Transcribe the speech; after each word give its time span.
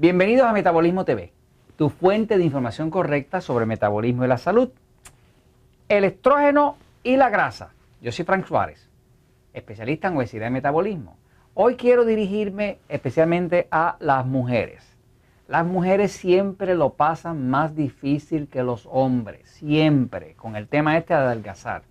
Bienvenidos 0.00 0.46
a 0.46 0.52
Metabolismo 0.52 1.04
TV, 1.04 1.32
tu 1.74 1.90
fuente 1.90 2.38
de 2.38 2.44
información 2.44 2.88
correcta 2.88 3.40
sobre 3.40 3.66
metabolismo 3.66 4.24
y 4.24 4.28
la 4.28 4.38
salud. 4.38 4.68
El 5.88 6.04
estrógeno 6.04 6.76
y 7.02 7.16
la 7.16 7.30
grasa. 7.30 7.70
Yo 8.00 8.12
soy 8.12 8.24
Frank 8.24 8.46
Suárez, 8.46 8.88
especialista 9.52 10.06
en 10.06 10.16
obesidad 10.16 10.46
y 10.46 10.50
metabolismo. 10.50 11.16
Hoy 11.52 11.74
quiero 11.74 12.04
dirigirme 12.04 12.78
especialmente 12.88 13.66
a 13.72 13.96
las 13.98 14.24
mujeres. 14.24 14.84
Las 15.48 15.66
mujeres 15.66 16.12
siempre 16.12 16.76
lo 16.76 16.90
pasan 16.90 17.50
más 17.50 17.74
difícil 17.74 18.46
que 18.46 18.62
los 18.62 18.86
hombres, 18.88 19.50
siempre, 19.50 20.34
con 20.34 20.54
el 20.54 20.68
tema 20.68 20.96
este 20.96 21.12
de 21.12 21.20
adelgazar, 21.22 21.82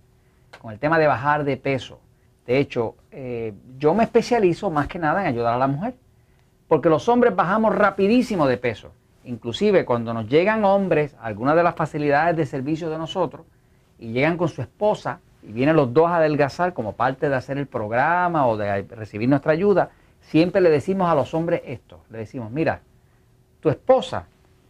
con 0.62 0.72
el 0.72 0.78
tema 0.78 0.98
de 0.98 1.08
bajar 1.08 1.44
de 1.44 1.58
peso. 1.58 2.00
De 2.46 2.56
hecho, 2.56 2.94
eh, 3.10 3.52
yo 3.76 3.92
me 3.92 4.04
especializo 4.04 4.70
más 4.70 4.88
que 4.88 4.98
nada 4.98 5.20
en 5.20 5.26
ayudar 5.26 5.52
a 5.52 5.58
la 5.58 5.66
mujer 5.66 5.92
porque 6.68 6.90
los 6.90 7.08
hombres 7.08 7.34
bajamos 7.34 7.74
rapidísimo 7.74 8.46
de 8.46 8.58
peso. 8.58 8.92
Inclusive 9.24 9.84
cuando 9.84 10.14
nos 10.14 10.28
llegan 10.28 10.64
hombres 10.64 11.16
a 11.20 11.26
algunas 11.26 11.56
de 11.56 11.62
las 11.62 11.74
facilidades 11.74 12.36
de 12.36 12.46
servicio 12.46 12.90
de 12.90 12.98
nosotros 12.98 13.46
y 13.98 14.12
llegan 14.12 14.36
con 14.36 14.48
su 14.48 14.62
esposa 14.62 15.20
y 15.42 15.52
vienen 15.52 15.76
los 15.76 15.92
dos 15.92 16.08
a 16.08 16.16
adelgazar 16.16 16.74
como 16.74 16.92
parte 16.92 17.28
de 17.28 17.34
hacer 17.34 17.58
el 17.58 17.66
programa 17.66 18.46
o 18.46 18.56
de 18.56 18.82
recibir 18.82 19.28
nuestra 19.28 19.52
ayuda, 19.52 19.90
siempre 20.20 20.60
le 20.60 20.70
decimos 20.70 21.10
a 21.10 21.14
los 21.14 21.32
hombres 21.34 21.62
esto, 21.64 22.00
le 22.10 22.18
decimos, 22.18 22.50
mira, 22.50 22.80
tu 23.60 23.70
esposa 23.70 24.26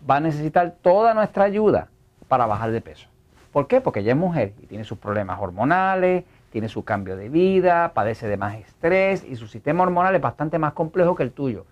va 0.08 0.16
a 0.16 0.20
necesitar 0.20 0.76
toda 0.80 1.14
nuestra 1.14 1.44
ayuda 1.44 1.88
para 2.28 2.46
bajar 2.46 2.70
de 2.70 2.80
peso. 2.80 3.08
¿Por 3.52 3.66
qué? 3.66 3.80
Porque 3.80 4.00
ella 4.00 4.12
es 4.12 4.18
mujer 4.18 4.52
y 4.62 4.66
tiene 4.66 4.84
sus 4.84 4.98
problemas 4.98 5.40
hormonales, 5.40 6.24
tiene 6.50 6.68
su 6.68 6.84
cambio 6.84 7.16
de 7.16 7.28
vida, 7.28 7.92
padece 7.92 8.28
de 8.28 8.36
más 8.36 8.56
estrés 8.56 9.24
y 9.24 9.36
su 9.36 9.46
sistema 9.46 9.82
hormonal 9.82 10.14
es 10.14 10.20
bastante 10.20 10.58
más 10.58 10.74
complejo 10.74 11.14
que 11.16 11.22
el 11.22 11.32
tuyo 11.32 11.64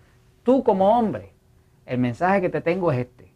tú 0.47 0.63
como 0.63 0.97
hombre, 0.97 1.33
el 1.85 1.97
mensaje 1.97 2.39
que 2.39 2.47
te 2.47 2.61
tengo 2.61 2.89
es 2.93 2.99
este. 2.99 3.29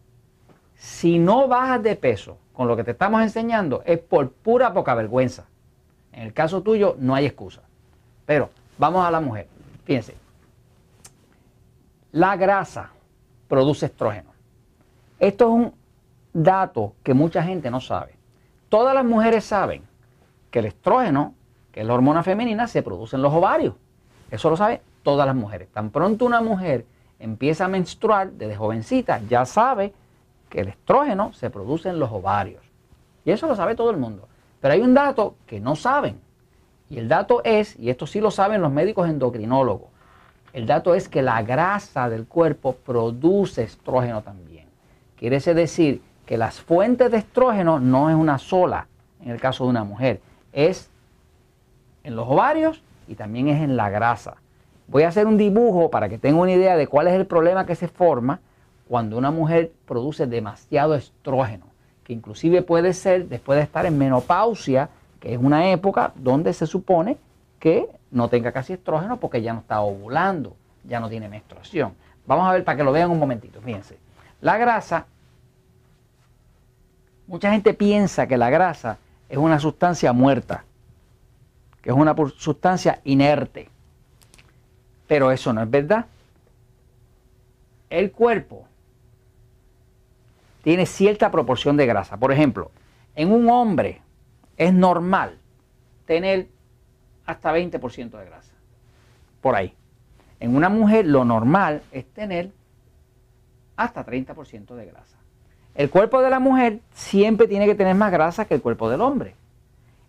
Si 0.76 1.20
no 1.20 1.50
bajas 1.50 1.84
de 1.84 1.98
peso 1.98 2.38
con 2.54 2.70
lo 2.70 2.78
que 2.78 2.86
te 2.86 2.92
estamos 2.92 3.22
enseñando, 3.22 3.84
es 3.86 4.00
por 4.00 4.32
pura 4.32 4.72
poca 4.74 4.96
vergüenza. 4.96 5.44
En 6.14 6.24
el 6.24 6.32
caso 6.32 6.62
tuyo 6.62 6.96
no 7.00 7.14
hay 7.14 7.26
excusa. 7.26 7.64
Pero 8.26 8.50
vamos 8.78 9.06
a 9.06 9.12
la 9.12 9.20
mujer. 9.20 9.50
Fíjense. 9.84 10.16
La 12.14 12.38
grasa 12.38 12.92
produce 13.50 13.88
estrógeno. 13.88 14.32
Esto 15.20 15.48
es 15.48 15.52
un 15.52 15.74
dato 16.32 16.94
que 17.04 17.14
mucha 17.14 17.44
gente 17.44 17.70
no 17.70 17.82
sabe. 17.82 18.16
Todas 18.70 18.96
las 18.96 19.04
mujeres 19.04 19.44
saben 19.44 19.84
que 20.50 20.60
el 20.60 20.66
estrógeno, 20.68 21.34
que 21.74 21.82
es 21.82 21.86
la 21.86 21.94
hormona 21.94 22.24
femenina, 22.24 22.68
se 22.68 22.82
produce 22.82 23.18
en 23.18 23.22
los 23.22 23.34
ovarios. 23.34 23.76
Eso 24.30 24.50
lo 24.50 24.56
saben 24.56 24.80
todas 25.04 25.28
las 25.28 25.36
mujeres. 25.36 25.68
Tan 25.74 25.90
pronto 25.90 26.24
una 26.24 26.40
mujer 26.40 26.86
empieza 27.22 27.66
a 27.66 27.70
menstruar 27.70 28.32
desde 28.32 28.56
jovencita, 28.56 29.22
ya 29.30 29.46
sabe 29.46 29.94
que 30.50 30.62
el 30.62 30.68
estrógeno 30.68 31.32
se 31.34 31.50
produce 31.50 31.90
en 31.90 32.00
los 32.00 32.12
ovarios. 32.12 32.62
Y 33.24 33.32
eso 33.32 33.48
lo 33.48 33.56
sabe 33.56 33.76
todo 33.76 33.92
el 33.92 33.98
mundo. 33.98 34.28
Pero 34.60 34.74
hay 34.74 34.82
un 34.82 34.94
dato 34.94 35.36
que 35.46 35.60
no 35.60 35.76
saben. 35.76 36.20
Y 36.90 36.98
el 36.98 37.08
dato 37.08 37.42
es, 37.44 37.80
y 37.80 37.90
esto 37.90 38.06
sí 38.06 38.20
lo 38.20 38.32
saben 38.32 38.62
los 38.62 38.72
médicos 38.72 39.10
endocrinólogos, 39.10 39.90
el 40.54 40.66
dato 40.66 40.94
es 40.94 41.08
que 41.08 41.22
la 41.22 41.42
grasa 41.44 42.10
del 42.10 42.28
cuerpo 42.28 42.74
produce 42.74 43.64
estrógeno 43.64 44.22
también. 44.22 44.66
Quiere 45.16 45.40
decir 45.40 46.02
que 46.26 46.38
las 46.38 46.60
fuentes 46.60 47.10
de 47.12 47.18
estrógeno 47.18 47.80
no 47.80 48.10
es 48.10 48.16
una 48.16 48.38
sola 48.38 48.88
en 49.22 49.32
el 49.32 49.40
caso 49.40 49.64
de 49.64 49.70
una 49.70 49.84
mujer, 49.84 50.20
es 50.52 50.90
en 52.04 52.16
los 52.16 52.28
ovarios 52.28 52.82
y 53.08 53.16
también 53.16 53.48
es 53.48 53.62
en 53.62 53.78
la 53.78 53.90
grasa. 53.90 54.36
Voy 54.92 55.04
a 55.04 55.08
hacer 55.08 55.26
un 55.26 55.38
dibujo 55.38 55.90
para 55.90 56.10
que 56.10 56.18
tenga 56.18 56.42
una 56.42 56.52
idea 56.52 56.76
de 56.76 56.86
cuál 56.86 57.08
es 57.08 57.14
el 57.14 57.26
problema 57.26 57.66
que 57.66 57.76
se 57.76 57.88
forma 57.88 58.42
cuando 58.90 59.18
una 59.18 59.32
mujer 59.32 59.72
produce 59.86 60.28
demasiado 60.28 60.96
estrógeno, 60.96 61.68
que 62.04 62.12
inclusive 62.12 62.62
puede 62.62 62.94
ser 62.94 63.30
después 63.30 63.56
de 63.56 63.64
estar 63.64 63.86
en 63.86 63.98
menopausia, 63.98 64.90
que 65.22 65.34
es 65.34 65.40
una 65.40 65.72
época 65.72 66.12
donde 66.16 66.52
se 66.52 66.68
supone 66.68 67.18
que 67.58 67.88
no 68.12 68.28
tenga 68.28 68.52
casi 68.52 68.74
estrógeno 68.74 69.18
porque 69.18 69.42
ya 69.42 69.54
no 69.54 69.62
está 69.62 69.80
ovulando, 69.80 70.58
ya 70.84 71.00
no 71.00 71.08
tiene 71.08 71.30
menstruación. 71.30 71.94
Vamos 72.28 72.46
a 72.50 72.52
ver 72.52 72.66
para 72.66 72.76
que 72.76 72.84
lo 72.84 72.92
vean 72.92 73.12
un 73.12 73.20
momentito, 73.20 73.62
fíjense. 73.62 73.98
La 74.42 74.58
grasa, 74.58 75.06
mucha 77.28 77.50
gente 77.50 77.74
piensa 77.74 78.28
que 78.28 78.36
la 78.36 78.50
grasa 78.50 78.98
es 79.30 79.38
una 79.38 79.58
sustancia 79.58 80.12
muerta, 80.12 80.66
que 81.82 81.92
es 81.92 81.96
una 81.96 82.14
sustancia 82.36 83.00
inerte. 83.06 83.70
Pero 85.12 85.30
eso 85.30 85.52
no 85.52 85.62
es 85.62 85.70
verdad. 85.70 86.06
El 87.90 88.14
cuerpo 88.14 88.66
tiene 90.64 90.86
cierta 90.86 91.30
proporción 91.32 91.76
de 91.76 91.86
grasa. 91.86 92.16
Por 92.16 92.32
ejemplo, 92.32 92.72
en 93.14 93.30
un 93.30 93.50
hombre 93.50 94.00
es 94.56 94.74
normal 94.74 95.38
tener 96.06 96.48
hasta 97.26 97.54
20% 97.54 98.10
de 98.10 98.26
grasa. 98.26 98.54
Por 99.42 99.54
ahí. 99.54 99.74
En 100.40 100.56
una 100.56 100.70
mujer 100.70 101.06
lo 101.06 101.26
normal 101.26 101.82
es 101.92 102.06
tener 102.06 102.52
hasta 103.76 104.06
30% 104.06 104.76
de 104.76 104.86
grasa. 104.86 105.18
El 105.76 105.90
cuerpo 105.90 106.22
de 106.22 106.30
la 106.30 106.40
mujer 106.40 106.80
siempre 106.94 107.50
tiene 107.50 107.66
que 107.66 107.76
tener 107.76 107.96
más 107.96 108.14
grasa 108.14 108.46
que 108.46 108.54
el 108.54 108.62
cuerpo 108.62 108.90
del 108.90 109.02
hombre. 109.02 109.36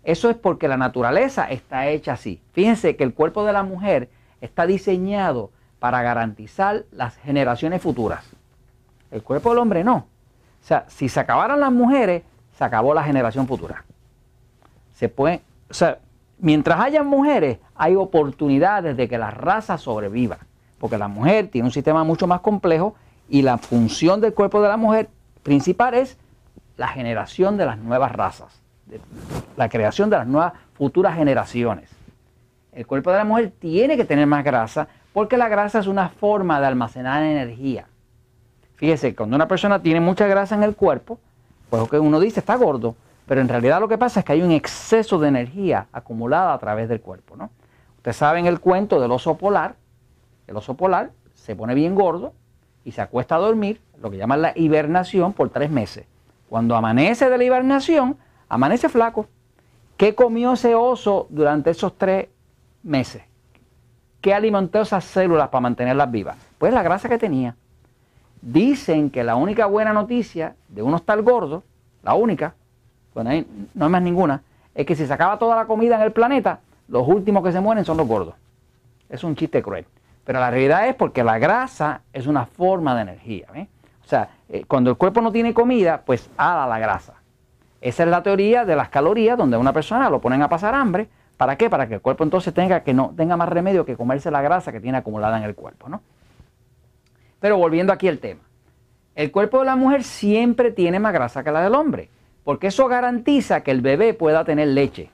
Eso 0.05 0.31
es 0.31 0.37
porque 0.37 0.69
la 0.69 0.77
naturaleza 0.77 1.51
está 1.51 1.89
hecha 1.89 2.13
así. 2.13 2.41
Fíjense 2.53 2.95
que 2.95 3.03
el 3.03 3.15
cuerpo 3.15 3.45
de 3.45 3.53
la 3.53 3.65
mujer 3.65 4.09
está 4.43 4.67
diseñado 4.67 5.51
para 5.79 6.03
garantizar 6.03 6.85
las 6.93 7.17
generaciones 7.17 7.81
futuras. 7.81 8.25
El 9.11 9.23
cuerpo 9.23 9.51
del 9.51 9.59
hombre 9.59 9.83
no. 9.83 9.97
O 9.97 10.65
sea, 10.65 10.85
si 10.89 11.09
se 11.09 11.21
acabaran 11.21 11.61
las 11.61 11.73
mujeres, 11.73 12.23
se 12.57 12.65
acabó 12.65 12.93
la 12.93 13.03
generación 13.03 13.49
futura. 13.49 13.85
Se 14.95 15.09
puede, 15.09 15.41
o 15.71 15.75
sea, 15.75 15.99
mientras 16.39 16.81
haya 16.81 17.03
mujeres, 17.03 17.59
hay 17.75 17.97
oportunidades 17.97 18.97
de 18.97 19.09
que 19.09 19.17
la 19.17 19.31
raza 19.31 19.79
sobreviva. 19.79 20.39
Porque 20.79 20.99
la 20.99 21.09
mujer 21.09 21.49
tiene 21.49 21.69
un 21.69 21.73
sistema 21.73 22.05
mucho 22.05 22.27
más 22.27 22.41
complejo 22.41 22.97
y 23.29 23.43
la 23.43 23.59
función 23.59 24.21
del 24.21 24.35
cuerpo 24.35 24.61
de 24.61 24.69
la 24.69 24.77
mujer 24.77 25.09
principal 25.43 25.95
es 25.95 26.19
la 26.77 26.89
generación 26.89 27.57
de 27.57 27.67
las 27.67 27.79
nuevas 27.79 28.13
razas, 28.13 28.61
la 29.57 29.69
creación 29.69 30.11
de 30.11 30.17
las 30.17 30.27
nuevas 30.27 30.55
futuras 30.75 31.17
generaciones. 31.17 31.89
El 32.73 32.87
cuerpo 32.87 33.11
de 33.11 33.19
la 33.19 33.25
mujer 33.25 33.53
tiene 33.59 33.99
que 33.99 34.05
tener 34.07 34.27
más 34.27 34.43
grasa 34.45 34.89
porque 35.13 35.37
la 35.37 35.49
grasa 35.49 35.79
es 35.79 35.87
una 35.87 36.09
forma 36.09 36.59
de 36.59 36.67
almacenar 36.67 37.23
energía. 37.23 37.87
Fíjese, 38.77 39.15
cuando 39.15 39.37
una 39.37 39.47
persona 39.47 39.83
tiene 39.83 40.01
mucha 40.01 40.27
grasa 40.27 40.55
en 40.55 40.63
el 40.63 40.75
cuerpo, 40.75 41.19
pues 41.69 41.83
lo 41.83 41.89
que 41.89 41.99
uno 41.99 42.19
dice 42.19 42.41
está 42.41 42.57
gordo, 42.57 42.97
pero 43.27 43.43
en 43.43 43.49
realidad 43.49 43.79
lo 43.79 43.89
que 43.89 43.99
pasa 43.99 44.21
es 44.21 44.27
que 44.27 44.33
hay 44.33 44.43
un 44.43 44.51
exceso 44.51 45.19
de 45.19 45.29
energía 45.29 45.87
acumulada 45.93 46.55
a 46.55 46.59
través 46.59 46.89
del 46.89 47.03
cuerpo. 47.03 47.37
¿no? 47.37 47.51
Ustedes 47.99 48.17
saben 48.17 48.47
el 48.47 48.59
cuento 48.59 49.01
del 49.01 49.13
oso 49.13 49.37
polar. 49.37 49.77
El 50.47 50.57
oso 50.57 50.75
polar 50.75 51.11
se 51.35 51.55
pone 51.55 51.75
bien 51.75 51.95
gordo 51.95 52.33
y 52.85 52.93
se 52.93 53.03
acuesta 53.03 53.37
a 53.37 53.39
dormir, 53.39 53.81
lo 54.01 54.11
que 54.11 54.17
llaman 54.17 54.43
la 54.43 54.53
hibernación, 54.57 55.35
por 55.35 55.51
tres 55.51 55.71
meses. 55.71 56.07
Cuando 56.49 56.75
amanece 56.75 57.29
de 57.29 57.39
la 57.39 57.45
hibernación, 57.45 58.17
amanece 58.49 58.89
flaco. 58.89 59.27
¿Qué 59.97 60.15
comió 60.15 60.55
ese 60.55 60.75
oso 60.75 61.27
durante 61.31 61.71
esos 61.71 61.97
tres 61.97 62.29
meses. 62.83 63.23
¿Qué 64.21 64.33
alimentó 64.33 64.81
esas 64.81 65.05
células 65.05 65.49
para 65.49 65.61
mantenerlas 65.61 66.11
vivas? 66.11 66.37
Pues 66.59 66.73
la 66.73 66.83
grasa 66.83 67.09
que 67.09 67.19
tenía. 67.19 67.57
Dicen 68.41 69.11
que 69.11 69.25
la 69.25 69.37
única 69.37 69.67
buena 69.67 69.93
noticia 69.93 70.55
de 70.69 70.83
uno 70.83 70.97
estar 70.97 71.21
gordo, 71.23 71.65
la 72.03 72.15
única, 72.15 72.55
bueno, 73.15 73.31
no 73.75 73.85
hay 73.85 73.91
más 73.91 74.03
ninguna, 74.03 74.43
es 74.75 74.87
que 74.87 74.95
si 74.95 75.07
se 75.07 75.13
acaba 75.13 75.39
toda 75.39 75.57
la 75.57 75.67
comida 75.67 75.97
en 75.97 76.03
el 76.03 76.13
planeta, 76.13 76.61
los 76.89 77.07
últimos 77.07 77.43
que 77.45 77.53
se 77.53 77.61
mueren 77.61 77.85
son 77.85 77.97
los 77.97 78.07
gordos. 78.07 78.35
Es 79.09 79.25
un 79.25 79.37
chiste 79.37 79.63
cruel. 79.63 79.87
Pero 80.25 80.39
la 80.39 80.51
realidad 80.51 80.87
es 80.89 80.95
porque 80.95 81.25
la 81.25 81.39
grasa 81.39 82.03
es 82.13 82.27
una 82.27 82.47
forma 82.47 82.95
de 82.95 83.03
energía. 83.03 83.47
O 84.05 84.09
sea, 84.09 84.31
eh, 84.49 84.65
cuando 84.67 84.91
el 84.91 84.97
cuerpo 84.97 85.21
no 85.21 85.33
tiene 85.33 85.53
comida, 85.53 86.03
pues 86.05 86.31
ala 86.37 86.67
la 86.67 86.79
grasa. 86.79 87.15
Esa 87.81 88.05
es 88.05 88.09
la 88.09 88.23
teoría 88.23 88.65
de 88.65 88.77
las 88.77 88.89
calorías, 88.89 89.37
donde 89.37 89.57
a 89.57 89.59
una 89.59 89.73
persona 89.73 90.09
lo 90.09 90.21
ponen 90.21 90.43
a 90.43 90.49
pasar 90.49 90.75
hambre 90.75 91.09
¿Para 91.37 91.57
qué? 91.57 91.69
Para 91.69 91.89
que 91.89 91.95
el 91.95 92.01
cuerpo 92.01 92.25
entonces 92.25 92.55
tenga 92.55 92.83
que 92.83 92.95
no 92.95 93.13
tenga 93.17 93.37
más 93.37 93.49
remedio 93.49 93.85
que 93.85 93.97
comerse 93.97 94.31
la 94.31 94.43
grasa 94.43 94.73
que 94.73 94.81
tiene 94.81 94.99
acumulada 94.99 95.39
en 95.39 95.45
el 95.45 95.55
cuerpo, 95.55 95.89
¿no? 95.89 96.03
Pero 97.41 97.57
volviendo 97.57 97.93
aquí 97.93 98.09
al 98.09 98.19
tema. 98.19 98.41
El 99.15 99.31
cuerpo 99.33 99.59
de 99.59 99.67
la 99.67 99.77
mujer 99.77 100.05
siempre 100.05 100.71
tiene 100.71 101.01
más 101.01 101.13
grasa 101.13 101.43
que 101.43 101.51
la 101.51 101.63
del 101.63 101.75
hombre, 101.75 102.09
porque 102.45 102.69
eso 102.69 102.87
garantiza 102.89 103.63
que 103.63 103.71
el 103.71 103.81
bebé 103.81 104.15
pueda 104.15 104.45
tener 104.45 104.69
leche. 104.69 105.11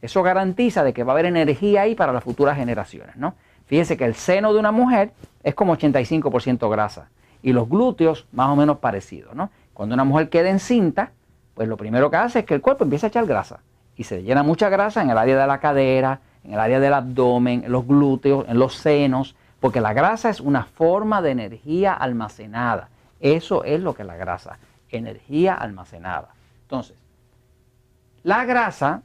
Eso 0.00 0.22
garantiza 0.22 0.84
de 0.84 0.92
que 0.92 1.02
va 1.02 1.12
a 1.12 1.14
haber 1.14 1.26
energía 1.26 1.82
ahí 1.82 1.94
para 1.94 2.12
las 2.12 2.22
futuras 2.22 2.56
generaciones, 2.56 3.16
¿no? 3.16 3.34
Fíjense 3.66 3.96
que 3.96 4.04
el 4.04 4.14
seno 4.14 4.52
de 4.52 4.60
una 4.60 4.70
mujer 4.70 5.12
es 5.42 5.54
como 5.54 5.76
85% 5.76 6.70
grasa 6.70 7.08
y 7.42 7.52
los 7.52 7.68
glúteos 7.68 8.26
más 8.32 8.48
o 8.48 8.56
menos 8.56 8.78
parecidos, 8.78 9.34
¿no? 9.34 9.50
Cuando 9.72 9.94
una 9.94 10.04
mujer 10.04 10.28
queda 10.28 10.50
encinta, 10.50 11.12
pues 11.54 11.68
lo 11.68 11.76
primero 11.76 12.10
que 12.10 12.16
hace 12.16 12.40
es 12.40 12.44
que 12.44 12.54
el 12.54 12.60
cuerpo 12.60 12.84
empieza 12.84 13.06
a 13.06 13.08
echar 13.08 13.26
grasa 13.26 13.60
y 13.96 14.04
se 14.04 14.22
llena 14.22 14.42
mucha 14.42 14.68
grasa 14.68 15.02
en 15.02 15.10
el 15.10 15.18
área 15.18 15.38
de 15.38 15.46
la 15.46 15.58
cadera, 15.58 16.20
en 16.42 16.54
el 16.54 16.60
área 16.60 16.80
del 16.80 16.94
abdomen, 16.94 17.64
en 17.64 17.72
los 17.72 17.86
glúteos, 17.86 18.46
en 18.48 18.58
los 18.58 18.74
senos, 18.74 19.34
Porque 19.60 19.80
la 19.80 19.94
grasa 19.94 20.28
es 20.28 20.40
una 20.40 20.64
forma 20.64 21.22
de 21.22 21.30
energía 21.30 21.94
almacenada. 21.94 22.90
Eso 23.18 23.64
es 23.64 23.80
lo 23.80 23.94
que 23.94 24.02
es 24.02 24.06
la 24.06 24.16
grasa, 24.16 24.58
energía 24.90 25.54
almacenada. 25.54 26.34
Entonces, 26.64 26.98
la 28.24 28.44
grasa, 28.44 29.00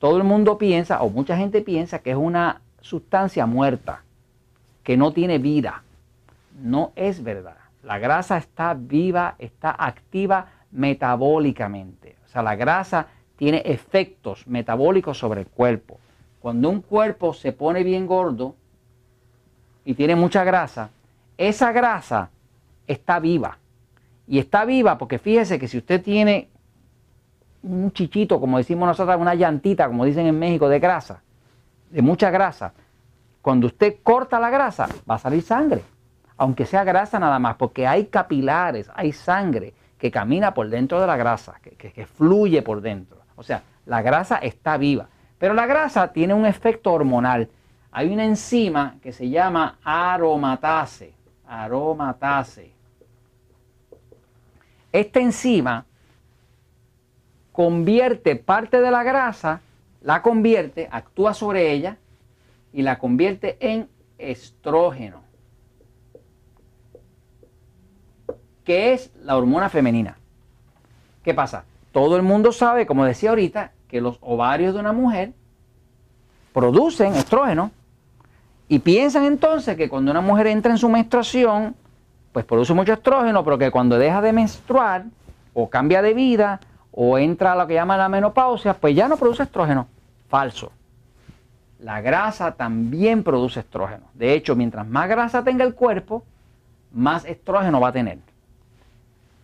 todo 0.00 0.16
el 0.16 0.24
mundo 0.24 0.58
piensa, 0.58 1.02
o 1.02 1.08
mucha 1.08 1.36
gente 1.36 1.62
piensa 1.62 2.00
que 2.00 2.10
es 2.10 2.16
una 2.16 2.62
sustancia 2.80 3.46
muerta, 3.46 4.02
que 4.82 4.96
no 4.96 5.12
tiene 5.12 5.38
vida. 5.38 5.84
No 6.60 6.90
es 6.96 7.22
verdad. 7.22 7.58
La 7.84 7.98
grasa 7.98 8.38
está 8.38 8.74
viva, 8.74 9.36
está 9.38 9.70
activa 9.70 10.46
metabólicamente. 10.72 12.16
O 12.24 12.28
sea, 12.28 12.42
la 12.42 12.56
grasa 12.56 13.06
tiene 13.42 13.62
efectos 13.64 14.46
metabólicos 14.46 15.18
sobre 15.18 15.40
el 15.40 15.48
cuerpo. 15.48 15.98
Cuando 16.38 16.70
un 16.70 16.80
cuerpo 16.80 17.34
se 17.34 17.50
pone 17.50 17.82
bien 17.82 18.06
gordo 18.06 18.54
y 19.84 19.94
tiene 19.94 20.14
mucha 20.14 20.44
grasa, 20.44 20.90
esa 21.36 21.72
grasa 21.72 22.30
está 22.86 23.18
viva. 23.18 23.58
Y 24.28 24.38
está 24.38 24.64
viva 24.64 24.96
porque 24.96 25.18
fíjese 25.18 25.58
que 25.58 25.66
si 25.66 25.78
usted 25.78 26.00
tiene 26.00 26.50
un 27.64 27.90
chichito, 27.90 28.38
como 28.38 28.58
decimos 28.58 28.86
nosotros, 28.86 29.16
una 29.18 29.34
llantita, 29.34 29.88
como 29.88 30.04
dicen 30.04 30.26
en 30.26 30.38
México, 30.38 30.68
de 30.68 30.78
grasa, 30.78 31.20
de 31.90 32.00
mucha 32.00 32.30
grasa, 32.30 32.72
cuando 33.40 33.66
usted 33.66 33.96
corta 34.04 34.38
la 34.38 34.50
grasa, 34.50 34.86
va 35.10 35.16
a 35.16 35.18
salir 35.18 35.42
sangre, 35.42 35.82
aunque 36.36 36.64
sea 36.64 36.84
grasa 36.84 37.18
nada 37.18 37.40
más, 37.40 37.56
porque 37.56 37.88
hay 37.88 38.04
capilares, 38.04 38.88
hay 38.94 39.10
sangre 39.10 39.74
que 39.98 40.12
camina 40.12 40.54
por 40.54 40.68
dentro 40.68 41.00
de 41.00 41.08
la 41.08 41.16
grasa, 41.16 41.54
que, 41.60 42.06
fluye 42.06 42.62
por 42.62 42.80
dentro. 42.82 43.21
O 43.36 43.42
sea, 43.42 43.62
la 43.86 44.02
grasa 44.02 44.36
está 44.36 44.76
viva. 44.76 45.08
Pero 45.38 45.54
la 45.54 45.66
grasa 45.66 46.12
tiene 46.12 46.34
un 46.34 46.46
efecto 46.46 46.92
hormonal. 46.92 47.48
Hay 47.90 48.12
una 48.12 48.24
enzima 48.24 48.96
que 49.02 49.12
se 49.12 49.28
llama 49.28 49.78
aromatase. 49.82 51.12
Aromatase. 51.46 52.72
Esta 54.92 55.20
enzima 55.20 55.84
convierte 57.50 58.36
parte 58.36 58.80
de 58.80 58.90
la 58.90 59.02
grasa, 59.02 59.60
la 60.00 60.22
convierte, 60.22 60.88
actúa 60.90 61.34
sobre 61.34 61.72
ella 61.72 61.98
y 62.72 62.82
la 62.82 62.98
convierte 62.98 63.56
en 63.60 63.88
estrógeno, 64.18 65.22
que 68.64 68.92
es 68.92 69.10
la 69.22 69.36
hormona 69.36 69.68
femenina. 69.68 70.16
¿Qué 71.22 71.34
pasa? 71.34 71.64
Todo 71.92 72.16
el 72.16 72.22
mundo 72.22 72.52
sabe, 72.52 72.86
como 72.86 73.04
decía 73.04 73.30
ahorita, 73.30 73.72
que 73.88 74.00
los 74.00 74.16
ovarios 74.22 74.74
de 74.74 74.80
una 74.80 74.92
mujer 74.92 75.32
producen 76.52 77.14
estrógeno 77.14 77.70
y 78.68 78.78
piensan 78.78 79.24
entonces 79.24 79.76
que 79.76 79.88
cuando 79.88 80.10
una 80.10 80.22
mujer 80.22 80.46
entra 80.46 80.72
en 80.72 80.78
su 80.78 80.88
menstruación, 80.88 81.76
pues 82.32 82.46
produce 82.46 82.72
mucho 82.72 82.94
estrógeno, 82.94 83.44
pero 83.44 83.58
que 83.58 83.70
cuando 83.70 83.98
deja 83.98 84.22
de 84.22 84.32
menstruar 84.32 85.04
o 85.52 85.68
cambia 85.68 86.00
de 86.00 86.14
vida 86.14 86.60
o 86.90 87.18
entra 87.18 87.52
a 87.52 87.56
lo 87.56 87.66
que 87.66 87.74
llaman 87.74 87.98
la 87.98 88.08
menopausia, 88.08 88.72
pues 88.74 88.96
ya 88.96 89.08
no 89.08 89.18
produce 89.18 89.42
estrógeno. 89.42 89.86
Falso. 90.28 90.72
La 91.78 92.00
grasa 92.00 92.52
también 92.52 93.22
produce 93.22 93.60
estrógeno. 93.60 94.04
De 94.14 94.32
hecho, 94.32 94.56
mientras 94.56 94.86
más 94.86 95.08
grasa 95.08 95.44
tenga 95.44 95.64
el 95.64 95.74
cuerpo, 95.74 96.24
más 96.92 97.26
estrógeno 97.26 97.80
va 97.80 97.88
a 97.88 97.92
tener. 97.92 98.18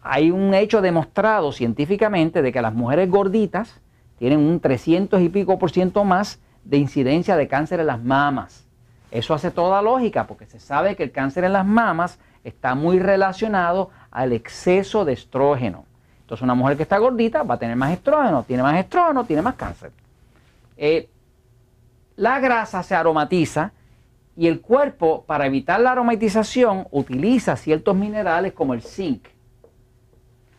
Hay 0.03 0.31
un 0.31 0.55
hecho 0.55 0.81
demostrado 0.81 1.53
científicamente 1.53 2.43
de 2.43 2.53
que 2.53 2.63
las 2.63 2.75
mujeres 2.75 3.11
gorditas 3.11 3.81
tienen 4.19 4.41
un 4.41 4.61
300 4.61 5.21
y 5.21 5.29
pico 5.29 5.59
por 5.59 5.71
ciento 5.71 6.05
más 6.05 6.41
de 6.65 6.77
incidencia 6.77 7.37
de 7.37 7.49
cáncer 7.49 7.81
en 7.81 7.87
las 7.87 8.03
mamas. 8.03 8.67
Eso 9.11 9.35
hace 9.35 9.51
toda 9.51 9.81
lógica 9.81 10.27
porque 10.27 10.47
se 10.47 10.61
sabe 10.61 10.97
que 10.97 11.03
el 11.03 11.13
cáncer 11.13 11.45
en 11.45 11.53
las 11.53 11.67
mamas 11.67 12.19
está 12.45 12.75
muy 12.75 12.99
relacionado 12.99 13.91
al 14.11 14.33
exceso 14.33 15.05
de 15.05 15.15
estrógeno. 15.15 15.85
Entonces 16.21 16.43
una 16.43 16.55
mujer 16.55 16.77
que 16.77 16.83
está 16.83 16.99
gordita 16.99 17.43
va 17.43 17.55
a 17.55 17.59
tener 17.59 17.77
más 17.77 17.93
estrógeno, 17.93 18.43
tiene 18.43 18.63
más 18.63 18.79
estrógeno, 18.79 19.25
tiene 19.25 19.43
más 19.43 19.55
cáncer. 19.55 19.93
Eh, 20.77 21.09
la 22.17 22.39
grasa 22.39 22.83
se 22.83 22.95
aromatiza 22.95 23.73
y 24.37 24.47
el 24.47 24.61
cuerpo 24.61 25.25
para 25.27 25.47
evitar 25.47 25.81
la 25.81 25.93
aromatización 25.93 26.87
utiliza 26.91 27.57
ciertos 27.57 27.97
minerales 27.97 28.53
como 28.53 28.75
el 28.75 28.83
zinc. 28.83 29.27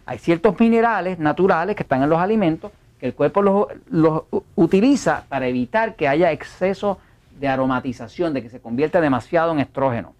Hay 0.09 0.17
ciertos 0.17 0.59
minerales 0.59 1.19
naturales 1.19 1.75
que 1.75 1.83
están 1.83 2.01
en 2.01 2.09
los 2.09 2.17
alimentos 2.17 2.71
que 2.99 3.05
el 3.05 3.13
cuerpo 3.13 3.43
los, 3.91 4.23
utiliza 4.55 5.25
para 5.29 5.45
evitar 5.45 5.95
que 5.95 6.07
haya 6.07 6.31
exceso 6.31 6.97
de 7.39 7.47
aromatización, 7.47 8.33
de 8.33 8.41
que 8.41 8.49
se 8.49 8.59
convierta 8.59 9.01
demasiado 9.01 9.51
en 9.51 9.59
estrógeno. 9.59 10.15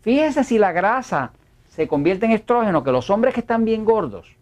Fíjese 0.00 0.44
si 0.44 0.56
la 0.56 0.72
grasa 0.72 1.32
se 1.68 1.86
convierte 1.86 2.24
en 2.24 2.32
estrógeno, 2.32 2.82
que 2.82 2.90
los 2.90 3.10
hombres 3.10 3.34
que 3.34 3.40
están 3.40 3.66
bien 3.66 3.84
gordos, 3.84 4.34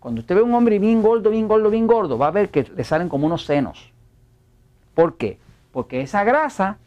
cuando 0.00 0.22
usted 0.22 0.34
ve 0.34 0.40
a 0.40 0.44
un 0.44 0.54
hombre 0.54 0.78
bien 0.78 1.02
gordo, 1.02 1.28
bien 1.28 1.46
gordo, 1.46 1.68
bien 1.68 1.86
gordo, 1.86 2.16
va 2.16 2.28
a 2.28 2.30
ver 2.30 2.48
que 2.48 2.62
le 2.74 2.84
salen 2.84 3.10
como 3.10 3.26
unos 3.26 3.44
senos. 3.44 3.92
¿Por 4.94 5.18
qué? 5.18 5.38
Porque 5.72 6.00
esa 6.00 6.24
grasa 6.24 6.78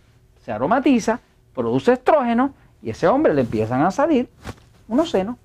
se 0.44 0.52
aromatiza, 0.52 1.20
produce 1.54 1.94
estrógeno 1.94 2.56
y 2.82 2.90
ese 2.90 3.08
hombre 3.08 3.36
le 3.36 3.42
empiezan 3.42 3.84
a 3.84 3.92
salir 3.92 4.28
unos 4.88 5.12
senos. 5.12 5.36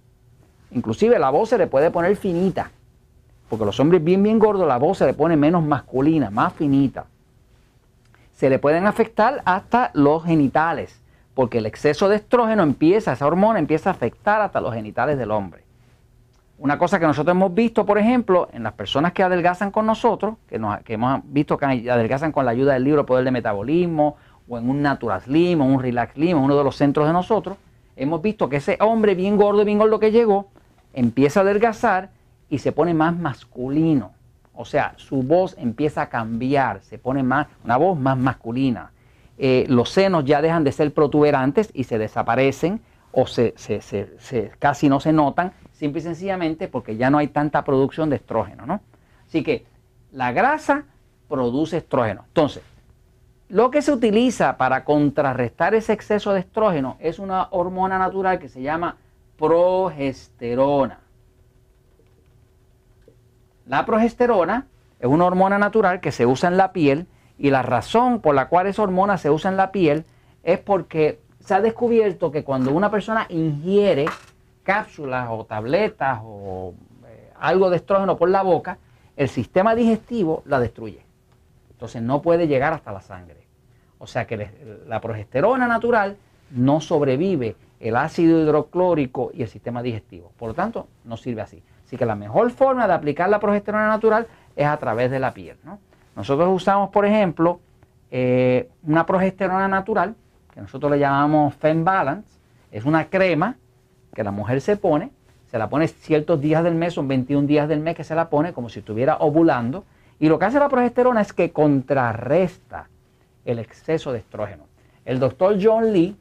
Inclusive 0.74 1.18
la 1.18 1.30
voz 1.30 1.48
se 1.48 1.58
le 1.58 1.66
puede 1.66 1.90
poner 1.90 2.16
finita. 2.16 2.70
Porque 3.48 3.64
los 3.64 3.78
hombres 3.78 4.02
bien, 4.02 4.22
bien 4.22 4.38
gordos, 4.38 4.66
la 4.66 4.76
voz 4.76 4.98
se 4.98 5.06
le 5.06 5.14
pone 5.14 5.36
menos 5.36 5.64
masculina, 5.64 6.30
más 6.30 6.52
finita. 6.52 7.06
Se 8.32 8.50
le 8.50 8.58
pueden 8.58 8.86
afectar 8.86 9.40
hasta 9.44 9.90
los 9.94 10.24
genitales. 10.24 11.00
Porque 11.34 11.58
el 11.58 11.66
exceso 11.66 12.08
de 12.08 12.16
estrógeno 12.16 12.64
empieza, 12.64 13.12
esa 13.12 13.26
hormona 13.26 13.58
empieza 13.60 13.90
a 13.90 13.92
afectar 13.92 14.40
hasta 14.40 14.60
los 14.60 14.74
genitales 14.74 15.16
del 15.16 15.30
hombre. 15.30 15.62
Una 16.58 16.78
cosa 16.78 16.98
que 16.98 17.06
nosotros 17.06 17.34
hemos 17.34 17.54
visto, 17.54 17.86
por 17.86 17.98
ejemplo, 17.98 18.48
en 18.52 18.62
las 18.62 18.72
personas 18.72 19.12
que 19.12 19.22
adelgazan 19.22 19.70
con 19.70 19.86
nosotros, 19.86 20.36
que, 20.48 20.56
hemos 20.94 21.20
visto 21.24 21.56
que 21.56 21.66
adelgazan 21.66 22.32
con 22.32 22.44
la 22.44 22.52
ayuda 22.52 22.74
del 22.74 22.84
libro 22.84 23.06
Poder 23.06 23.24
de 23.24 23.30
Metabolismo, 23.30 24.16
o 24.48 24.58
en 24.58 24.68
un 24.68 24.82
Natural 24.82 25.20
Slim, 25.20 25.60
o 25.60 25.64
un 25.64 25.80
Relax 25.80 26.14
Slim, 26.14 26.38
uno 26.38 26.56
de 26.56 26.64
los 26.64 26.76
centros 26.76 27.06
de 27.06 27.12
nosotros, 27.12 27.56
hemos 27.96 28.22
visto 28.22 28.48
que 28.48 28.56
ese 28.56 28.76
hombre 28.80 29.14
bien 29.14 29.36
gordo, 29.36 29.64
bien 29.64 29.78
gordo 29.78 29.98
que 29.98 30.12
llegó, 30.12 30.48
empieza 30.94 31.40
a 31.40 31.42
adelgazar 31.42 32.10
y 32.48 32.58
se 32.58 32.72
pone 32.72 32.94
más 32.94 33.16
masculino. 33.16 34.12
O 34.54 34.64
sea, 34.64 34.94
su 34.96 35.22
voz 35.22 35.56
empieza 35.58 36.02
a 36.02 36.08
cambiar, 36.08 36.80
se 36.82 36.98
pone 36.98 37.22
más, 37.22 37.48
una 37.64 37.76
voz 37.76 37.98
más 37.98 38.16
masculina. 38.16 38.92
Eh, 39.36 39.66
los 39.68 39.90
senos 39.90 40.24
ya 40.24 40.40
dejan 40.40 40.62
de 40.62 40.72
ser 40.72 40.94
protuberantes 40.94 41.70
y 41.74 41.84
se 41.84 41.98
desaparecen 41.98 42.80
o 43.10 43.26
se, 43.26 43.54
casi 44.58 44.88
no 44.88 45.00
se 45.00 45.12
notan 45.12 45.52
simple 45.72 46.00
y 46.00 46.02
sencillamente 46.02 46.68
porque 46.68 46.96
ya 46.96 47.10
no 47.10 47.18
hay 47.18 47.28
tanta 47.28 47.64
producción 47.64 48.10
de 48.10 48.16
estrógeno, 48.16 48.66
¿no? 48.66 48.80
Así 49.26 49.42
que 49.42 49.66
la 50.12 50.32
grasa 50.32 50.84
produce 51.28 51.78
estrógeno. 51.78 52.24
Entonces, 52.28 52.62
lo 53.48 53.70
que 53.70 53.82
se 53.82 53.92
utiliza 53.92 54.56
para 54.56 54.84
contrarrestar 54.84 55.74
ese 55.74 55.92
exceso 55.92 56.32
de 56.32 56.40
estrógeno 56.40 56.96
es 57.00 57.18
una 57.18 57.48
hormona 57.50 57.98
natural 57.98 58.38
que 58.38 58.48
se 58.48 58.62
llama 58.62 58.96
progesterona. 59.38 61.00
La 63.66 63.86
progesterona 63.86 64.66
es 65.00 65.06
una 65.06 65.24
hormona 65.24 65.58
natural 65.58 66.00
que 66.00 66.12
se 66.12 66.26
usa 66.26 66.48
en 66.48 66.56
la 66.56 66.72
piel 66.72 67.06
y 67.38 67.50
la 67.50 67.62
razón 67.62 68.20
por 68.20 68.34
la 68.34 68.48
cual 68.48 68.66
esa 68.66 68.82
hormona 68.82 69.18
se 69.18 69.30
usa 69.30 69.50
en 69.50 69.56
la 69.56 69.72
piel 69.72 70.04
es 70.42 70.58
porque 70.58 71.20
se 71.40 71.54
ha 71.54 71.60
descubierto 71.60 72.30
que 72.30 72.44
cuando 72.44 72.72
una 72.72 72.90
persona 72.90 73.26
ingiere 73.28 74.06
cápsulas 74.62 75.28
o 75.30 75.44
tabletas 75.44 76.20
o 76.22 76.74
eh, 77.06 77.32
algo 77.38 77.70
de 77.70 77.76
estrógeno 77.76 78.16
por 78.16 78.30
la 78.30 78.42
boca, 78.42 78.78
el 79.16 79.28
sistema 79.28 79.74
digestivo 79.74 80.42
la 80.46 80.60
destruye. 80.60 81.04
Entonces 81.70 82.02
no 82.02 82.22
puede 82.22 82.46
llegar 82.46 82.72
hasta 82.72 82.92
la 82.92 83.00
sangre. 83.00 83.46
O 83.98 84.06
sea 84.06 84.26
que 84.26 84.50
la 84.86 85.00
progesterona 85.00 85.66
natural 85.66 86.16
no 86.50 86.80
sobrevive 86.80 87.56
el 87.84 87.96
ácido 87.96 88.40
hidroclórico 88.40 89.30
y 89.34 89.42
el 89.42 89.48
sistema 89.48 89.82
digestivo. 89.82 90.32
Por 90.38 90.48
lo 90.48 90.54
tanto, 90.54 90.88
no 91.04 91.18
sirve 91.18 91.42
así. 91.42 91.62
Así 91.84 91.98
que 91.98 92.06
la 92.06 92.16
mejor 92.16 92.50
forma 92.50 92.86
de 92.86 92.94
aplicar 92.94 93.28
la 93.28 93.38
progesterona 93.38 93.88
natural 93.88 94.26
es 94.56 94.66
a 94.66 94.76
través 94.78 95.10
de 95.10 95.20
la 95.20 95.34
piel. 95.34 95.58
Nosotros 96.16 96.48
usamos, 96.50 96.88
por 96.88 97.04
ejemplo, 97.04 97.60
eh, 98.10 98.70
una 98.84 99.04
progesterona 99.04 99.68
natural, 99.68 100.14
que 100.54 100.62
nosotros 100.62 100.92
le 100.92 100.98
llamamos 100.98 101.54
Fem 101.56 101.84
Balance. 101.84 102.38
Es 102.72 102.86
una 102.86 103.10
crema 103.10 103.56
que 104.14 104.24
la 104.24 104.30
mujer 104.30 104.62
se 104.62 104.78
pone, 104.78 105.10
se 105.50 105.58
la 105.58 105.68
pone 105.68 105.86
ciertos 105.86 106.40
días 106.40 106.64
del 106.64 106.76
mes, 106.76 106.94
son 106.94 107.06
21 107.06 107.46
días 107.46 107.68
del 107.68 107.80
mes 107.80 107.96
que 107.96 108.04
se 108.04 108.14
la 108.14 108.30
pone 108.30 108.54
como 108.54 108.70
si 108.70 108.78
estuviera 108.78 109.18
ovulando. 109.18 109.84
Y 110.18 110.30
lo 110.30 110.38
que 110.38 110.46
hace 110.46 110.58
la 110.58 110.70
progesterona 110.70 111.20
es 111.20 111.34
que 111.34 111.52
contrarresta 111.52 112.88
el 113.44 113.58
exceso 113.58 114.10
de 114.10 114.20
estrógeno. 114.20 114.64
El 115.04 115.18
doctor 115.18 115.58
John 115.60 115.92
Lee, 115.92 116.16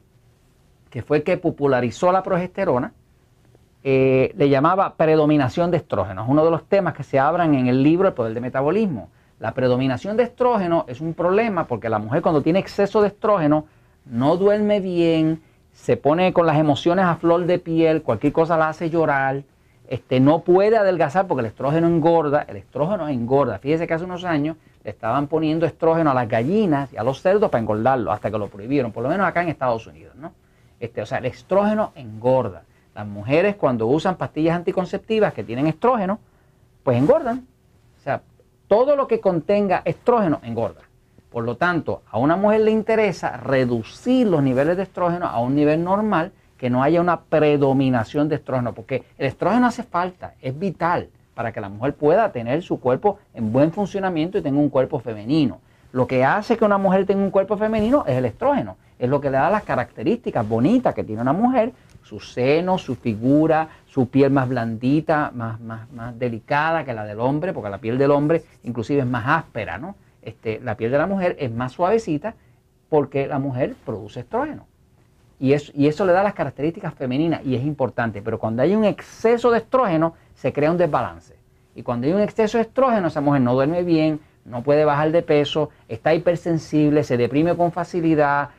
que 0.94 1.02
fue 1.02 1.16
el 1.16 1.22
que 1.24 1.36
popularizó 1.38 2.12
la 2.12 2.22
progesterona, 2.22 2.92
eh, 3.82 4.32
le 4.36 4.48
llamaba 4.48 4.94
predominación 4.94 5.72
de 5.72 5.78
estrógeno. 5.78 6.22
Es 6.22 6.28
uno 6.28 6.44
de 6.44 6.52
los 6.52 6.68
temas 6.68 6.94
que 6.94 7.02
se 7.02 7.18
abran 7.18 7.56
en 7.56 7.66
el 7.66 7.82
libro 7.82 8.06
El 8.06 8.14
Poder 8.14 8.32
de 8.32 8.40
Metabolismo. 8.40 9.08
La 9.40 9.54
predominación 9.54 10.16
de 10.16 10.22
estrógeno 10.22 10.84
es 10.86 11.00
un 11.00 11.14
problema 11.14 11.66
porque 11.66 11.88
la 11.88 11.98
mujer 11.98 12.22
cuando 12.22 12.42
tiene 12.42 12.60
exceso 12.60 13.02
de 13.02 13.08
estrógeno 13.08 13.66
no 14.04 14.36
duerme 14.36 14.78
bien, 14.78 15.42
se 15.72 15.96
pone 15.96 16.32
con 16.32 16.46
las 16.46 16.58
emociones 16.58 17.06
a 17.06 17.16
flor 17.16 17.44
de 17.44 17.58
piel, 17.58 18.02
cualquier 18.02 18.32
cosa 18.32 18.56
la 18.56 18.68
hace 18.68 18.88
llorar, 18.88 19.42
este, 19.88 20.20
no 20.20 20.42
puede 20.42 20.76
adelgazar 20.76 21.26
porque 21.26 21.40
el 21.40 21.46
estrógeno 21.46 21.88
engorda, 21.88 22.42
el 22.46 22.58
estrógeno 22.58 23.08
engorda. 23.08 23.58
Fíjese 23.58 23.88
que 23.88 23.94
hace 23.94 24.04
unos 24.04 24.24
años 24.24 24.56
le 24.84 24.90
estaban 24.90 25.26
poniendo 25.26 25.66
estrógeno 25.66 26.12
a 26.12 26.14
las 26.14 26.28
gallinas 26.28 26.92
y 26.92 26.98
a 26.98 27.02
los 27.02 27.20
cerdos 27.20 27.50
para 27.50 27.62
engordarlo, 27.62 28.12
hasta 28.12 28.30
que 28.30 28.38
lo 28.38 28.46
prohibieron, 28.46 28.92
por 28.92 29.02
lo 29.02 29.08
menos 29.08 29.26
acá 29.26 29.42
en 29.42 29.48
Estados 29.48 29.88
Unidos, 29.88 30.14
¿no? 30.14 30.32
Este, 30.84 31.00
o 31.00 31.06
sea, 31.06 31.16
el 31.16 31.24
estrógeno 31.24 31.92
engorda. 31.94 32.64
Las 32.94 33.06
mujeres 33.06 33.56
cuando 33.56 33.86
usan 33.86 34.16
pastillas 34.16 34.54
anticonceptivas 34.54 35.32
que 35.32 35.42
tienen 35.42 35.66
estrógeno, 35.66 36.18
pues 36.82 36.98
engordan. 36.98 37.46
O 37.98 38.02
sea, 38.02 38.20
todo 38.68 38.94
lo 38.94 39.08
que 39.08 39.18
contenga 39.18 39.80
estrógeno 39.86 40.40
engorda. 40.42 40.82
Por 41.30 41.44
lo 41.44 41.56
tanto, 41.56 42.02
a 42.10 42.18
una 42.18 42.36
mujer 42.36 42.60
le 42.60 42.70
interesa 42.70 43.38
reducir 43.38 44.26
los 44.26 44.42
niveles 44.42 44.76
de 44.76 44.82
estrógeno 44.82 45.26
a 45.26 45.40
un 45.40 45.54
nivel 45.54 45.82
normal, 45.82 46.32
que 46.58 46.68
no 46.68 46.82
haya 46.82 47.00
una 47.00 47.22
predominación 47.22 48.28
de 48.28 48.36
estrógeno, 48.36 48.74
porque 48.74 49.04
el 49.16 49.26
estrógeno 49.26 49.66
hace 49.66 49.84
falta, 49.84 50.34
es 50.42 50.56
vital 50.56 51.08
para 51.34 51.50
que 51.50 51.62
la 51.62 51.70
mujer 51.70 51.94
pueda 51.94 52.30
tener 52.30 52.62
su 52.62 52.78
cuerpo 52.78 53.18
en 53.32 53.52
buen 53.52 53.72
funcionamiento 53.72 54.36
y 54.36 54.42
tenga 54.42 54.60
un 54.60 54.68
cuerpo 54.68 55.00
femenino. 55.00 55.60
Lo 55.92 56.06
que 56.06 56.24
hace 56.24 56.58
que 56.58 56.64
una 56.66 56.76
mujer 56.76 57.06
tenga 57.06 57.24
un 57.24 57.30
cuerpo 57.30 57.56
femenino 57.56 58.04
es 58.06 58.16
el 58.18 58.26
estrógeno, 58.26 58.76
es 59.04 59.10
lo 59.10 59.20
que 59.20 59.30
le 59.30 59.38
da 59.38 59.50
las 59.50 59.64
características 59.64 60.48
bonitas 60.48 60.94
que 60.94 61.04
tiene 61.04 61.22
una 61.22 61.32
mujer, 61.32 61.72
su 62.02 62.20
seno, 62.20 62.78
su 62.78 62.96
figura, 62.96 63.68
su 63.86 64.08
piel 64.08 64.30
más 64.30 64.48
blandita, 64.48 65.30
más, 65.34 65.60
más, 65.60 65.90
más 65.92 66.18
delicada 66.18 66.84
que 66.84 66.92
la 66.92 67.04
del 67.04 67.20
hombre, 67.20 67.52
porque 67.52 67.70
la 67.70 67.78
piel 67.78 67.98
del 67.98 68.10
hombre 68.10 68.42
inclusive 68.62 69.00
es 69.00 69.06
más 69.06 69.24
áspera, 69.26 69.78
¿no? 69.78 69.96
Este, 70.22 70.60
la 70.60 70.76
piel 70.76 70.90
de 70.90 70.98
la 70.98 71.06
mujer 71.06 71.36
es 71.38 71.50
más 71.50 71.72
suavecita 71.72 72.34
porque 72.88 73.26
la 73.26 73.38
mujer 73.38 73.74
produce 73.84 74.20
estrógeno. 74.20 74.66
Y 75.38 75.52
eso, 75.52 75.72
y 75.74 75.88
eso 75.88 76.06
le 76.06 76.12
da 76.12 76.22
las 76.22 76.34
características 76.34 76.94
femeninas 76.94 77.44
y 77.44 77.56
es 77.56 77.64
importante. 77.64 78.22
Pero 78.22 78.38
cuando 78.38 78.62
hay 78.62 78.74
un 78.74 78.84
exceso 78.84 79.50
de 79.50 79.58
estrógeno, 79.58 80.14
se 80.34 80.52
crea 80.52 80.70
un 80.70 80.78
desbalance. 80.78 81.34
Y 81.74 81.82
cuando 81.82 82.06
hay 82.06 82.12
un 82.12 82.20
exceso 82.20 82.58
de 82.58 82.62
estrógeno, 82.62 83.08
esa 83.08 83.20
mujer 83.20 83.42
no 83.42 83.54
duerme 83.54 83.82
bien, 83.82 84.20
no 84.44 84.62
puede 84.62 84.84
bajar 84.84 85.10
de 85.10 85.22
peso, 85.22 85.70
está 85.88 86.14
hipersensible, 86.14 87.02
se 87.02 87.16
deprime 87.16 87.56
con 87.56 87.72
facilidad, 87.72 88.50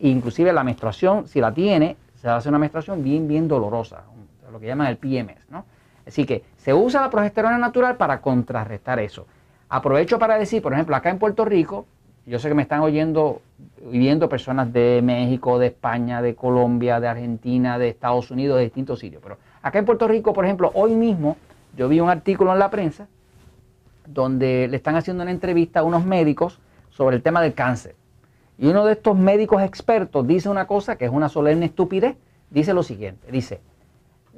inclusive 0.00 0.52
la 0.52 0.64
menstruación, 0.64 1.28
si 1.28 1.40
la 1.40 1.52
tiene, 1.52 1.96
se 2.16 2.28
hace 2.28 2.48
una 2.48 2.58
menstruación 2.58 3.02
bien, 3.02 3.26
bien 3.28 3.48
dolorosa, 3.48 4.02
lo 4.50 4.58
que 4.60 4.66
llaman 4.66 4.88
el 4.88 4.96
PMS. 4.96 5.48
¿no? 5.50 5.64
Así 6.06 6.24
que 6.24 6.42
se 6.56 6.74
usa 6.74 7.00
la 7.00 7.10
progesterona 7.10 7.58
natural 7.58 7.96
para 7.96 8.20
contrarrestar 8.20 8.98
eso. 8.98 9.26
Aprovecho 9.68 10.18
para 10.18 10.36
decir, 10.36 10.60
por 10.60 10.72
ejemplo, 10.72 10.96
acá 10.96 11.10
en 11.10 11.18
Puerto 11.18 11.44
Rico, 11.44 11.86
yo 12.26 12.38
sé 12.38 12.48
que 12.48 12.54
me 12.54 12.62
están 12.62 12.80
oyendo 12.80 13.40
y 13.90 13.98
viendo 13.98 14.28
personas 14.28 14.72
de 14.72 15.00
México, 15.02 15.58
de 15.58 15.68
España, 15.68 16.20
de 16.20 16.34
Colombia, 16.34 17.00
de 17.00 17.08
Argentina, 17.08 17.78
de 17.78 17.88
Estados 17.88 18.30
Unidos, 18.30 18.58
de 18.58 18.64
distintos 18.64 18.98
sitios. 18.98 19.22
Pero 19.22 19.38
acá 19.62 19.78
en 19.78 19.84
Puerto 19.84 20.08
Rico, 20.08 20.32
por 20.32 20.44
ejemplo, 20.44 20.70
hoy 20.74 20.94
mismo 20.94 21.36
yo 21.76 21.88
vi 21.88 22.00
un 22.00 22.10
artículo 22.10 22.52
en 22.52 22.58
la 22.58 22.70
prensa 22.70 23.06
donde 24.06 24.66
le 24.68 24.76
están 24.76 24.96
haciendo 24.96 25.22
una 25.22 25.30
entrevista 25.30 25.80
a 25.80 25.82
unos 25.84 26.04
médicos 26.04 26.58
sobre 26.90 27.16
el 27.16 27.22
tema 27.22 27.40
del 27.40 27.54
cáncer. 27.54 27.94
Y 28.60 28.68
uno 28.68 28.84
de 28.84 28.92
estos 28.92 29.16
médicos 29.16 29.62
expertos 29.62 30.26
dice 30.26 30.50
una 30.50 30.66
cosa 30.66 30.96
que 30.96 31.06
es 31.06 31.10
una 31.10 31.30
solemne 31.30 31.64
estupidez. 31.64 32.16
Dice 32.50 32.74
lo 32.74 32.82
siguiente, 32.82 33.32
dice, 33.32 33.62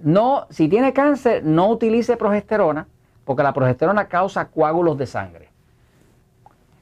no, 0.00 0.46
si 0.48 0.68
tiene 0.68 0.92
cáncer, 0.92 1.42
no 1.44 1.68
utilice 1.68 2.16
progesterona 2.16 2.86
porque 3.24 3.42
la 3.42 3.52
progesterona 3.52 4.06
causa 4.06 4.44
coágulos 4.44 4.96
de 4.96 5.06
sangre. 5.06 5.48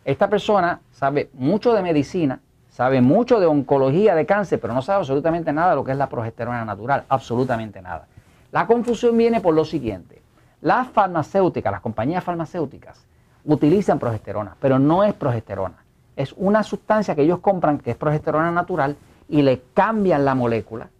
Esta 0.04 0.28
persona 0.28 0.80
sabe 0.90 1.30
mucho 1.32 1.72
de 1.72 1.82
medicina, 1.82 2.40
sabe 2.68 3.00
mucho 3.00 3.40
de 3.40 3.46
oncología 3.46 4.14
de 4.14 4.26
cáncer, 4.26 4.60
pero 4.60 4.74
no 4.74 4.82
sabe 4.82 4.98
absolutamente 4.98 5.50
nada 5.50 5.70
de 5.70 5.76
lo 5.76 5.84
que 5.84 5.92
es 5.92 5.98
la 5.98 6.10
progesterona 6.10 6.64
natural, 6.66 7.04
absolutamente 7.08 7.80
nada. 7.80 8.06
La 8.52 8.66
confusión 8.66 9.16
viene 9.16 9.40
por 9.40 9.54
lo 9.54 9.64
siguiente. 9.64 10.20
Las 10.60 10.88
farmacéuticas, 10.88 11.72
las 11.72 11.80
compañías 11.80 12.22
farmacéuticas, 12.22 13.06
utilizan 13.46 13.98
progesterona, 13.98 14.56
pero 14.60 14.78
no 14.78 15.04
es 15.04 15.14
progesterona. 15.14 15.76
Es 16.16 16.34
una 16.36 16.62
sustancia 16.62 17.14
que 17.14 17.22
ellos 17.22 17.40
compran 17.40 17.78
que 17.78 17.92
es 17.92 17.96
progesterona 17.96 18.50
natural 18.50 18.96
y 19.28 19.42
le 19.42 19.62
cambian 19.74 20.24
la 20.24 20.34
molécula 20.34 20.90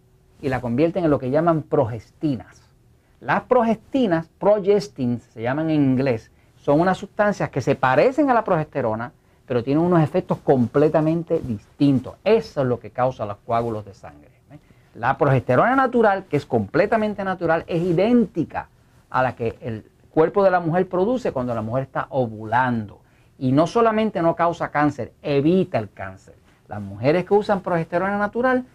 y 0.41 0.49
la 0.49 0.61
convierten 0.61 1.03
en 1.03 1.11
lo 1.11 1.19
que 1.19 1.29
llaman 1.29 1.61
progestinas. 1.63 2.61
Las 3.19 3.43
progestinas, 3.43 4.29
progestins, 4.39 5.21
se 5.23 5.43
llaman 5.43 5.69
en 5.69 5.83
inglés, 5.83 6.31
son 6.57 6.79
unas 6.79 6.97
sustancias 6.97 7.49
que 7.49 7.61
se 7.61 7.75
parecen 7.75 8.29
a 8.29 8.33
la 8.33 8.43
progesterona, 8.43 9.11
pero 9.45 9.63
tienen 9.63 9.83
unos 9.83 10.01
efectos 10.01 10.37
completamente 10.39 11.39
distintos. 11.39 12.15
Eso 12.23 12.61
es 12.61 12.67
lo 12.67 12.79
que 12.79 12.91
causa 12.91 13.25
los 13.25 13.37
coágulos 13.37 13.85
de 13.85 13.93
sangre. 13.93 14.29
¿eh? 14.51 14.59
La 14.95 15.17
progesterona 15.17 15.75
natural, 15.75 16.25
que 16.25 16.37
es 16.37 16.45
completamente 16.45 17.23
natural, 17.23 17.63
es 17.67 17.81
idéntica 17.81 18.69
a 19.09 19.23
la 19.23 19.35
que 19.35 19.57
el 19.61 19.85
cuerpo 20.11 20.43
de 20.43 20.51
la 20.51 20.59
mujer 20.59 20.87
produce 20.87 21.31
cuando 21.31 21.53
la 21.53 21.61
mujer 21.61 21.83
está 21.83 22.07
ovulando. 22.09 23.00
Y 23.41 23.51
no 23.51 23.67
solamente 23.67 24.21
no 24.21 24.37
causa 24.37 24.71
cáncer, 24.71 25.11
evita 25.21 25.79
el 25.79 25.91
cáncer. 25.91 26.35
Las 26.69 26.79
mujeres 26.79 27.25
que 27.25 27.33
usan 27.33 27.59
progesterona 27.59 28.17
natural 28.17 28.65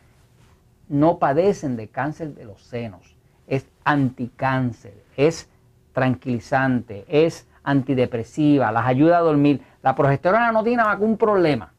no 0.89 1.19
padecen 1.19 1.77
de 1.77 1.89
cáncer 1.89 2.35
de 2.35 2.45
los 2.45 2.63
senos 2.63 3.17
es 3.47 3.67
anticáncer, 3.85 5.05
es 5.17 5.49
tranquilizante, 5.93 7.05
es 7.09 7.47
antidepresiva, 7.63 8.73
las 8.73 8.87
ayuda 8.87 9.19
a 9.19 9.23
dormir. 9.23 9.63
La 9.83 9.95
progesterona 9.95 10.53
no 10.53 10.63
tiene 10.63 10.83
un 10.99 11.17
problema 11.17 11.73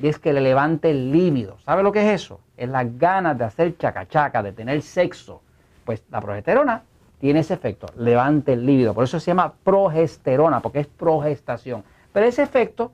y 0.00 0.08
es 0.08 0.18
que 0.18 0.32
le 0.32 0.40
levante 0.40 0.90
el 0.90 1.12
líbido. 1.12 1.58
¿Sabe 1.58 1.82
lo 1.82 1.92
que 1.92 2.00
es 2.00 2.22
eso? 2.22 2.40
Es 2.56 2.68
las 2.68 2.98
ganas 2.98 3.36
de 3.36 3.44
hacer 3.44 3.76
chacachaca, 3.76 4.42
de 4.42 4.52
tener 4.52 4.80
sexo. 4.82 5.42
Pues 5.84 6.02
la 6.10 6.20
progesterona 6.20 6.82
tiene 7.20 7.40
ese 7.40 7.54
efecto, 7.54 7.86
levante 7.96 8.52
el 8.54 8.64
líbido. 8.64 8.94
Por 8.94 9.04
eso 9.04 9.20
se 9.20 9.26
llama 9.26 9.52
progesterona, 9.64 10.60
porque 10.60 10.80
es 10.80 10.86
progestación. 10.86 11.84
Pero 12.12 12.26
ese 12.26 12.42
efecto, 12.42 12.92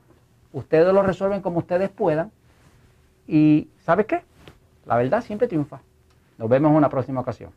ustedes 0.53 0.93
lo 0.93 1.03
resuelven 1.03 1.41
como 1.41 1.59
ustedes 1.59 1.89
puedan. 1.89 2.31
Y 3.27 3.69
¿sabes 3.85 4.05
qué? 4.05 4.23
La 4.85 4.97
verdad 4.97 5.21
siempre 5.21 5.47
triunfa. 5.47 5.81
Nos 6.37 6.49
vemos 6.49 6.71
en 6.71 6.77
una 6.77 6.89
próxima 6.89 7.21
ocasión. 7.21 7.51